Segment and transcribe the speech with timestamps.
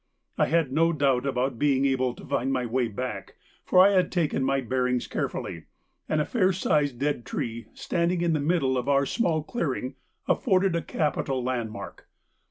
[0.35, 4.11] I had no doubt about being able to find my way back, for I had
[4.11, 5.65] taken my bearings carefully,
[6.09, 9.93] and a fair sized dead tree standing in the middle of our small clearing
[10.27, 12.07] afforded a capital landmark.